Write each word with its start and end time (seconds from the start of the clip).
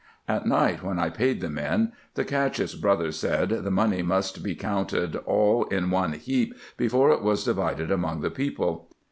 At 0.27 0.47
night, 0.47 0.81
when 0.81 0.97
I 0.97 1.11
paid 1.11 1.41
the 1.41 1.49
men, 1.51 1.91
the 2.15 2.25
Cacheff 2.25 2.71
's 2.71 2.73
brother 2.73 3.11
said, 3.11 3.49
the 3.49 3.69
money 3.69 4.01
must 4.01 4.41
be 4.43 4.55
counted 4.55 5.15
all 5.27 5.65
in 5.65 5.91
one 5.91 6.13
heap, 6.13 6.55
before 6.75 7.11
it 7.11 7.21
was 7.21 7.43
divided 7.43 7.91
among 7.91 8.21
the 8.21 8.31
people. 8.31 8.89